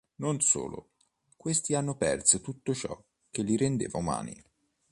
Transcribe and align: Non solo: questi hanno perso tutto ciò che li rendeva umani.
Non 0.15 0.41
solo: 0.41 0.93
questi 1.37 1.75
hanno 1.75 1.95
perso 1.95 2.41
tutto 2.41 2.73
ciò 2.73 2.99
che 3.29 3.43
li 3.43 3.55
rendeva 3.55 3.99
umani. 3.99 4.43